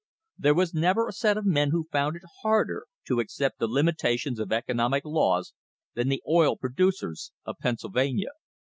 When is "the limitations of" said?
3.59-4.51